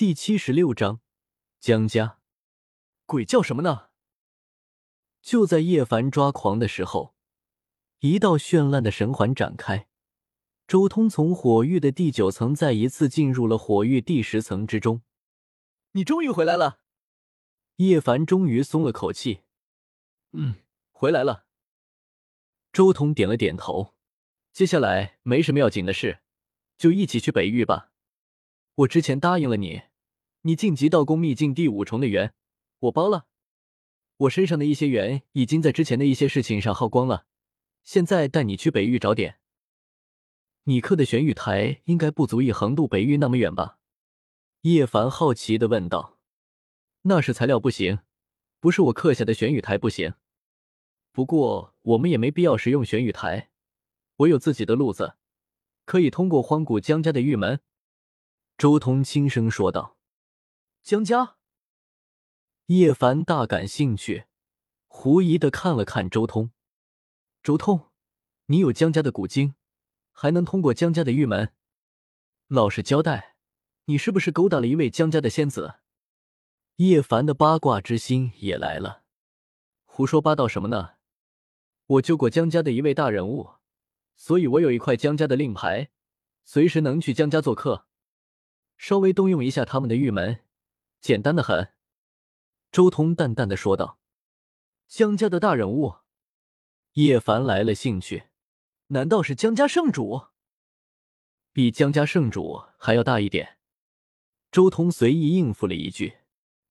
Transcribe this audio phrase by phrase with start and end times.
[0.00, 1.02] 第七十六章
[1.58, 2.20] 江家，
[3.04, 3.90] 鬼叫什么呢？
[5.20, 7.14] 就在叶凡抓狂的时候，
[7.98, 9.88] 一道绚烂的神环展开，
[10.66, 15.02] 周通从火域的第九层再一次进入了火域第十层之中。
[15.92, 16.80] 你终于回来了，
[17.76, 19.42] 叶凡终于松了口气。
[20.32, 20.54] 嗯，
[20.92, 21.44] 回来了。
[22.72, 23.94] 周通点了点头。
[24.54, 26.22] 接下来没什么要紧的事，
[26.78, 27.92] 就一起去北域吧。
[28.76, 29.89] 我之前答应了你。
[30.42, 32.32] 你晋级道宫秘境第五重的元，
[32.78, 33.26] 我包了。
[34.16, 37.26] 我身上的一些元已经在之前的一些事情上耗光了，
[37.82, 39.38] 现在带你去北域找点。
[40.64, 43.78] 你刻的玄玉台应该不足以横渡北域那么远吧？
[44.62, 46.18] 叶凡好奇的问道。
[47.02, 47.98] 那是材料不行，
[48.60, 50.14] 不是我刻下的玄玉台不行。
[51.12, 53.50] 不过我们也没必要使用玄玉台，
[54.16, 55.16] 我有自己的路子，
[55.84, 57.60] 可以通过荒古江家的玉门。
[58.56, 59.98] 周通轻声说道。
[60.82, 61.36] 江家，
[62.66, 64.24] 叶凡大感兴趣，
[64.88, 66.50] 狐疑的看了看周通。
[67.42, 67.90] 周通，
[68.46, 69.54] 你有江家的古经，
[70.10, 71.52] 还能通过江家的玉门？
[72.48, 73.36] 老实交代，
[73.84, 75.76] 你是不是勾搭了一位江家的仙子？
[76.76, 79.04] 叶凡的八卦之心也来了。
[79.84, 80.94] 胡说八道什么呢？
[81.86, 83.50] 我救过江家的一位大人物，
[84.16, 85.90] 所以我有一块江家的令牌，
[86.42, 87.86] 随时能去江家做客，
[88.78, 90.40] 稍微动用一下他们的玉门。
[91.00, 91.72] 简单的很，
[92.70, 93.98] 周通淡淡的说道
[94.86, 95.96] ：“江家的大人物，
[96.92, 98.24] 叶凡来了兴趣，
[98.88, 100.26] 难道是江家圣主？
[101.52, 103.56] 比江家圣主还要大一点。”
[104.52, 106.18] 周通随意应付了一句：“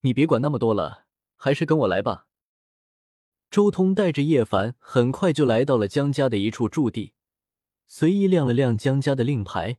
[0.00, 1.04] 你别管那么多了，
[1.36, 2.26] 还是跟我来吧。”
[3.50, 7.12] 周通带着叶凡很快就来到了江家的一处驻地，
[7.86, 9.78] 随意亮了亮江家的令牌，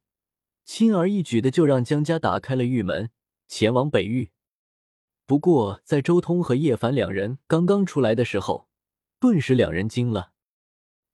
[0.63, 3.09] 轻而易举的就让江家打开了玉门，
[3.47, 4.31] 前往北域。
[5.28, 8.70] 不过，在周通和叶凡两人刚刚出来的时候，
[9.20, 10.34] 顿时两人惊了。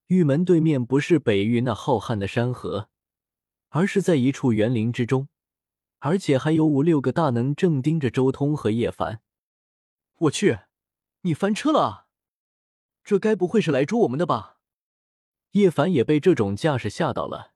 [0.08, 2.90] 玉门对面不是北域那浩瀚的山河，
[3.70, 5.30] 而是在一处园林之中，
[6.00, 9.22] 而且还有五六个大能正盯着周通和叶凡。
[10.18, 10.60] 我去，
[11.22, 12.08] 你翻车了啊！
[13.06, 14.58] 这该不会是来捉我们的吧？
[15.52, 17.54] 叶凡也被这种架势吓到了，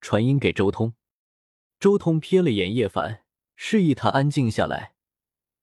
[0.00, 0.94] 传音给周通。
[1.78, 3.24] 周通瞥了眼叶凡，
[3.54, 4.94] 示意他安静下来。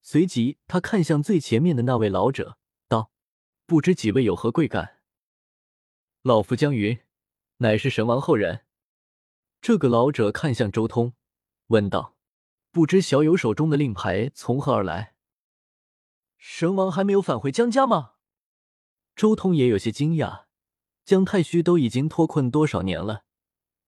[0.08, 3.10] 随即，他看向最前面的那位老者，道
[3.66, 5.00] ：“不知几位有何贵干？”
[6.22, 7.00] 老夫江云，
[7.58, 8.66] 乃是神王后人。
[9.62, 11.14] 这个老者看向周通，
[11.70, 12.16] 问道
[12.70, 15.16] ：“不知小友手中的令牌从何而来？”
[16.38, 18.12] 神王还没有返回江家吗？
[19.16, 20.44] 周通也有些惊讶，
[21.04, 23.24] 江太虚都已经脱困多少年了，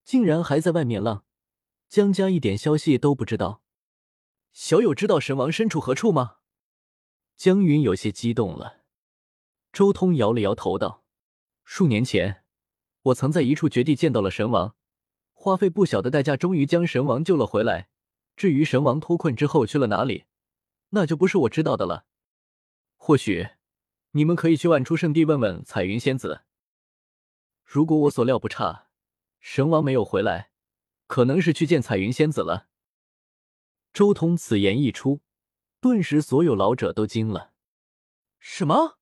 [0.04, 1.26] 竟然还在外面浪，
[1.88, 3.62] 江家一点消息都不知道。
[4.60, 6.38] 小友知道神王身处何处吗？
[7.36, 8.82] 江云有些激动了。
[9.72, 11.06] 周通摇了摇头道
[11.64, 12.44] ：“数年前，
[13.04, 14.76] 我曾在一处绝地见到了神王，
[15.32, 17.90] 花费不小的代价，终于将神王救了回来。
[18.36, 20.26] 至于神王脱困之后去了哪里，
[20.90, 22.08] 那就不是我知道的了。
[22.96, 23.50] 或许
[24.14, 26.42] 你们可以去万出圣地问问彩云仙子。
[27.64, 28.88] 如果我所料不差，
[29.40, 30.50] 神王没有回来，
[31.06, 32.70] 可能是去见彩云仙子了。”
[33.94, 35.22] 周通此言一出，
[35.80, 37.54] 顿时所有老者都惊了。
[38.40, 39.00] 什么？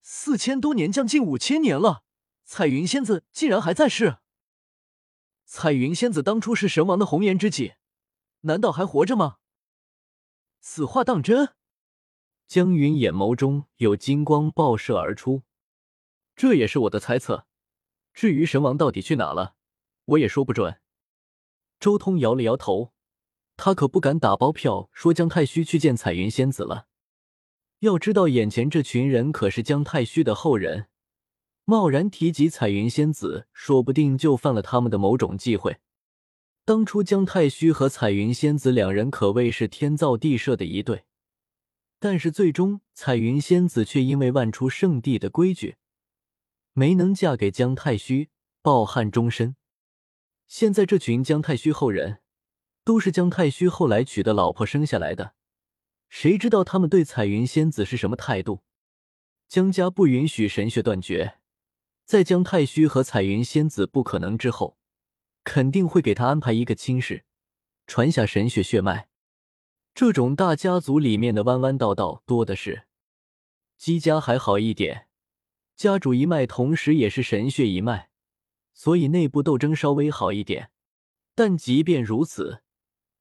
[0.00, 2.02] 四千多年，将近五千年了，
[2.44, 4.18] 彩云仙子竟然还在世？
[5.44, 7.74] 彩云仙子当初是神王的红颜知己，
[8.40, 9.36] 难道还活着吗？
[10.60, 11.54] 此话当真？
[12.46, 15.42] 江云眼眸中有金光爆射而出。
[16.34, 17.46] 这也是我的猜测。
[18.14, 19.54] 至于神王到底去哪了，
[20.06, 20.80] 我也说不准。
[21.78, 22.94] 周通摇了摇头。
[23.58, 26.86] 他可不敢打包票说姜太虚去见彩云仙子了。
[27.80, 30.86] 要知道，眼前这群人可是姜太虚的后人，
[31.64, 35.78] 贸然提及彩云仙子，说不定就犯了他们的某种忌讳。
[36.64, 41.04] 当初姜太虚和彩云仙子两人可谓是天造地设的一对，
[41.98, 45.76] 但是最终彩云仙子却因为万出圣地的规矩，
[46.74, 48.28] 没能嫁给姜太虚，
[48.62, 49.56] 抱憾终身。
[50.46, 52.20] 现在这群姜太虚后人。
[52.88, 55.34] 都是姜太虚后来娶的老婆生下来的，
[56.08, 58.62] 谁知道他们对彩云仙子是什么态度？
[59.46, 61.34] 姜家不允许神血断绝，
[62.06, 64.78] 在姜太虚和彩云仙子不可能之后，
[65.44, 67.26] 肯定会给他安排一个亲事，
[67.86, 69.10] 传下神血血脉。
[69.94, 72.84] 这种大家族里面的弯弯道道多的是。
[73.76, 75.08] 姬家还好一点，
[75.76, 78.08] 家主一脉同时也是神血一脉，
[78.72, 80.70] 所以内部斗争稍微好一点。
[81.34, 82.62] 但即便如此。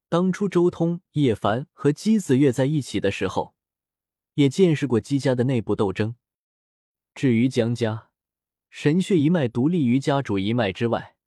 [0.10, 3.54] 当初周通、叶凡和姬子月在一起的时候，
[4.36, 6.16] 也见识过姬家的内部斗争。
[7.14, 8.10] 至于江家，
[8.70, 11.18] 神血一脉独立于家主一脉之外，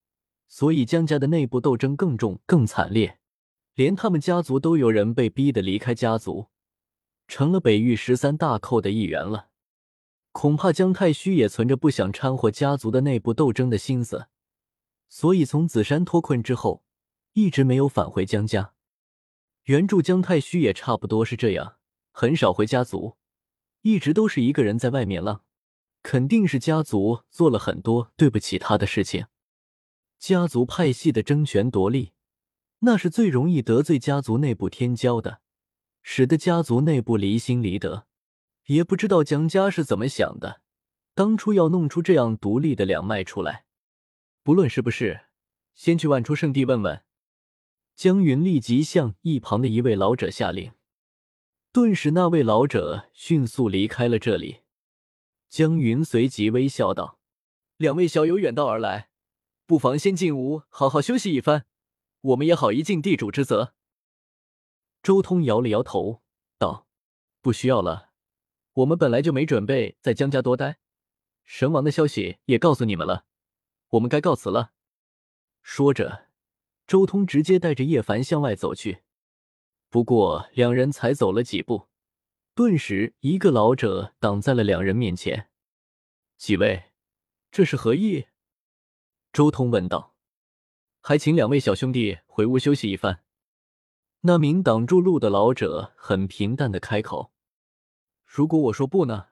[0.49, 3.19] 所以江家的内部斗争更重、更惨烈，
[3.75, 6.49] 连他们家族都有人被逼得离开家族，
[7.29, 9.50] 成了北域十三大寇的一员了。
[10.32, 14.29] 恐怕江太虚也存着不想掺和家族的内部斗争的心思，
[15.11, 16.85] 所以从紫山脱困之后，
[17.32, 18.75] 一直没有返回姜家。
[19.65, 21.77] 原著姜太虚也差不多是这样，
[22.11, 23.17] 很少回家族，
[23.82, 25.44] 一直都是一个人在外面浪。
[26.03, 29.27] 肯定是家族做了很多对不起他的事情。
[30.19, 32.12] 家族派系的争权夺利，
[32.81, 35.41] 那是最容易得罪家族内部天骄的，
[36.03, 38.06] 使得家族内部离心离德。
[38.67, 40.62] 也不知道江家是怎么想的，
[41.15, 43.67] 当初要弄出这样独立的两脉出来。
[44.43, 45.27] 不论是不是，
[45.75, 47.03] 先去万出圣地问问。
[48.00, 50.73] 江云立即向一旁的一位老者下令，
[51.70, 54.62] 顿时那位老者迅速离开了这里。
[55.50, 57.20] 江云随即微笑道
[57.76, 59.11] ：“两位小友远道而来，
[59.67, 61.67] 不妨先进屋好好休息一番，
[62.23, 63.75] 我们也好一尽地主之责。”
[65.05, 66.23] 周通摇了摇头，
[66.56, 66.87] 道
[67.43, 68.12] ：“不需要了。”
[68.73, 70.79] 我们本来就没准备在江家多待，
[71.44, 73.26] 神王的消息也告诉你们了，
[73.91, 74.73] 我们该告辞了。
[75.62, 76.30] 说着，
[76.91, 79.03] 周通直接带着叶凡向外走去。
[79.91, 81.87] 不过两人才走了几步，
[82.53, 85.51] 顿时一个老者挡在了两人面前。
[86.37, 86.87] 几位，
[87.53, 88.27] 这是何意？
[89.33, 90.17] 周通问道。
[91.01, 93.23] 还请两位小兄弟回屋休息一番。
[94.23, 97.33] 那名挡住路的老者很平淡的开口。
[98.25, 99.29] 如果我说不呢？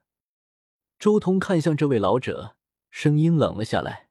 [1.00, 2.54] 周通看向这位老者，
[2.88, 4.10] 声音冷了下来。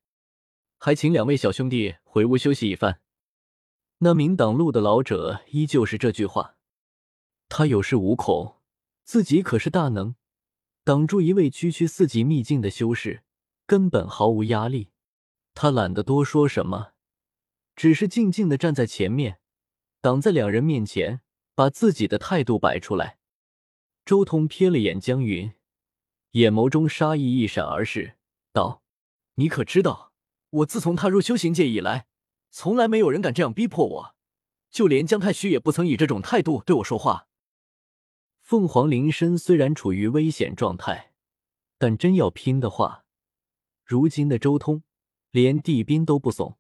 [0.78, 3.00] 还请两位小兄弟回屋休息一番。
[4.00, 6.56] 那名挡路的老者依旧是这句话。
[7.50, 8.58] 他有恃无恐，
[9.04, 10.16] 自己可是大能，
[10.84, 13.24] 挡住一位区区四级秘境的修士，
[13.66, 14.90] 根本毫无压力。
[15.54, 16.92] 他懒得多说什么，
[17.76, 19.40] 只是静静的站在前面，
[20.02, 21.22] 挡在两人面前，
[21.56, 23.18] 把自己的态度摆出来。
[24.06, 25.54] 周通瞥了眼江云，
[26.32, 28.18] 眼眸中杀意一闪而逝，
[28.54, 28.84] 道
[29.36, 30.12] ：“你可知道，
[30.50, 32.06] 我自从踏入修行界以来，
[32.50, 34.16] 从来没有人敢这样逼迫我，
[34.70, 37.28] 就连姜太虚也不曾以这种态度对我说话。”
[38.42, 41.12] 凤凰灵身虽然处于危险状态，
[41.78, 43.04] 但真要拼的话，
[43.84, 44.84] 如今的周通
[45.32, 46.58] 连帝兵都不怂，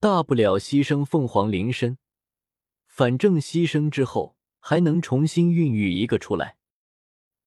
[0.00, 1.98] 大不了牺牲凤凰灵身，
[2.86, 6.56] 反正牺牲之后还能重新孕育一个出来。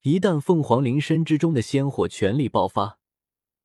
[0.01, 2.99] 一旦凤凰灵身之中的仙火全力爆发，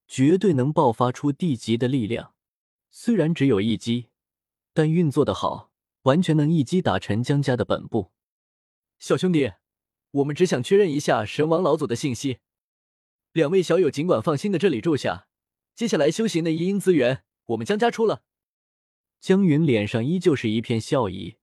[0.07, 2.36] 绝对能爆发出地级的力量。
[2.98, 4.06] 虽然只有一击，
[4.72, 5.70] 但运作的好，
[6.04, 8.10] 完全能一击打沉江家的本部。
[8.98, 9.52] 小兄弟，
[10.12, 12.38] 我们只想确认一下神王老祖的信息。
[13.32, 15.28] 两位小友尽管放心的这里住下，
[15.75, 18.22] 接下来修行的一阴资源，我们江家出了。
[19.20, 21.37] 江云脸上依旧是一片笑意，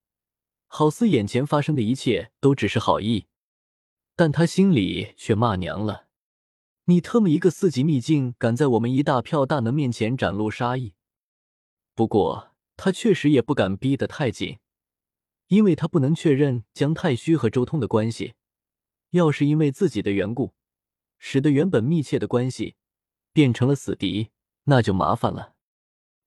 [0.66, 3.26] 好似眼前发生的一切都只是好意。
[4.16, 6.08] 但他心里却骂娘了
[6.86, 10.94] ：“你特么一个四级秘境，敢在我们一大票大能面前展露杀意？”
[11.94, 14.58] 不过他确实也不敢逼得太紧，
[15.48, 18.34] 因为他不能确认姜太虚和周通的关系。
[19.10, 20.54] 要是因为自己的缘故，
[21.18, 22.74] 使得原本密切的关系
[23.32, 24.30] 变成了死敌，
[24.64, 25.54] 那就麻烦了。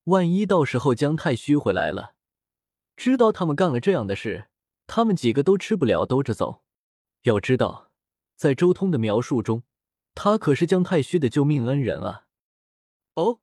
[0.06, 2.16] 万一到时候姜太虚回来了，
[2.96, 4.48] 知道他们干了这样的事，
[4.88, 6.64] 他们几个都吃不了兜着走。
[7.24, 7.92] 要知道，
[8.38, 9.64] 在周通的描述中，
[10.16, 12.28] 他可是姜太虚的救命恩人啊！
[13.16, 13.42] 哦，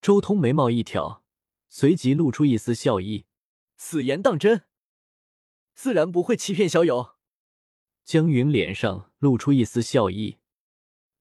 [0.00, 1.22] 周通眉毛一挑，
[1.68, 3.26] 随即露出一丝笑意
[3.76, 4.64] ：“此言当真？
[5.74, 7.16] 自然不会欺骗小友。”
[8.02, 10.38] 江云脸上露出一丝笑意：“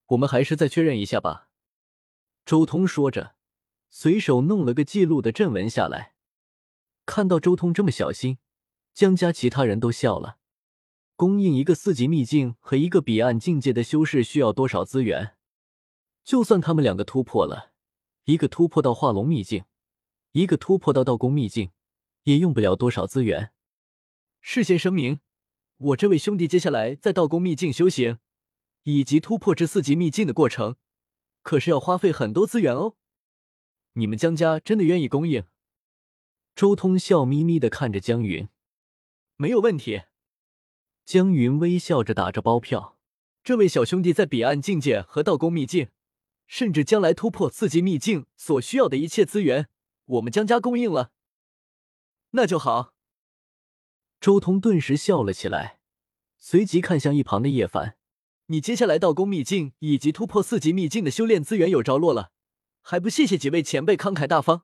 [0.07, 1.49] 我们还是再确认一下吧。”
[2.45, 3.35] 周通说着，
[3.89, 6.15] 随手弄了个记录的阵文下来。
[7.05, 8.37] 看到周通这么小心，
[8.93, 10.37] 江家其他人都笑了。
[11.17, 15.35] 供应一个四级秘境和一个彼岸境界的修士需要多少资源？
[16.23, 17.73] 就算他们两个突破了，
[18.29, 19.63] 一个突破到化龙秘境，
[20.33, 21.71] 一个突破到道宫秘境，
[22.25, 23.51] 也用不了多少资源。
[24.39, 25.19] 事先声明，
[25.77, 28.19] 我这位兄弟接下来在道宫秘境修行，
[28.83, 30.75] 以及突破至四级秘境的过程，
[31.41, 32.97] 可是要花费很多资源哦。
[33.93, 35.45] 你们江家真的愿意供应？
[36.53, 38.47] 周通笑眯眯的看着江云，
[39.37, 40.03] 没有问题。
[41.03, 42.99] 江云微笑着打着包票，
[43.43, 45.89] 这位小兄弟在彼岸境界和道宫秘境，
[46.49, 49.69] 甚至将来突破四级秘境所需要的一切资源，
[50.05, 51.11] 我们江家供应了。
[52.31, 52.95] 那就好。
[54.19, 55.79] 周通顿时笑了起来，
[56.39, 57.97] 随即看向一旁的叶凡
[58.47, 62.31] ：“你接下来道宫秘境以及突破四级秘境的修炼资源有着落了，
[62.81, 64.63] 还不谢谢几位前辈慷慨大方？”